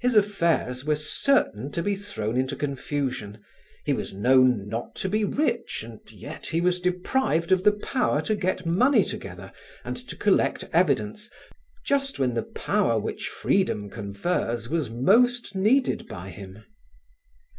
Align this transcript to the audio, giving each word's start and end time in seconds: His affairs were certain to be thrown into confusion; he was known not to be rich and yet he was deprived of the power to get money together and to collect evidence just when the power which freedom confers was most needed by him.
His 0.00 0.14
affairs 0.14 0.84
were 0.84 0.94
certain 0.96 1.72
to 1.72 1.82
be 1.82 1.96
thrown 1.96 2.36
into 2.36 2.54
confusion; 2.54 3.42
he 3.86 3.94
was 3.94 4.12
known 4.12 4.68
not 4.68 4.94
to 4.96 5.08
be 5.08 5.24
rich 5.24 5.82
and 5.82 5.98
yet 6.12 6.48
he 6.48 6.60
was 6.60 6.78
deprived 6.78 7.50
of 7.50 7.64
the 7.64 7.72
power 7.72 8.20
to 8.20 8.34
get 8.36 8.66
money 8.66 9.02
together 9.02 9.50
and 9.82 9.96
to 10.08 10.14
collect 10.14 10.64
evidence 10.74 11.30
just 11.86 12.18
when 12.18 12.34
the 12.34 12.42
power 12.44 12.98
which 13.00 13.30
freedom 13.30 13.88
confers 13.88 14.68
was 14.68 14.90
most 14.90 15.54
needed 15.54 16.06
by 16.06 16.28
him. 16.28 16.62